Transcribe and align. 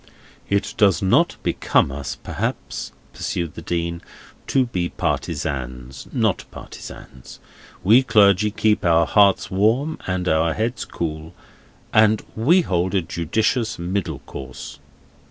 "It 0.49 0.73
does 0.77 1.03
not 1.03 1.35
become 1.43 1.91
us, 1.91 2.15
perhaps," 2.15 2.91
pursued 3.13 3.53
the 3.53 3.61
Dean, 3.61 4.01
"to 4.47 4.65
be 4.65 4.89
partisans. 4.89 6.07
Not 6.11 6.45
partisans. 6.49 7.39
We 7.83 8.01
clergy 8.01 8.49
keep 8.49 8.83
our 8.83 9.05
hearts 9.05 9.51
warm 9.51 9.99
and 10.07 10.27
our 10.27 10.55
heads 10.55 10.85
cool, 10.85 11.35
and 11.93 12.23
we 12.35 12.61
hold 12.61 12.95
a 12.95 13.03
judicious 13.03 13.77
middle 13.77 14.17
course." 14.25 14.79